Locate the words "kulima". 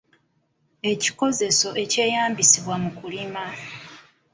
2.97-3.45